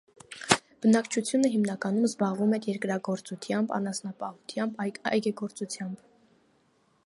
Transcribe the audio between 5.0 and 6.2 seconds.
այգեգործությամբ։